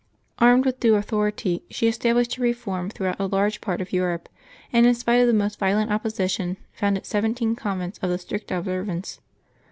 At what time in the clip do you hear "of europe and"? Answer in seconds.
3.81-4.87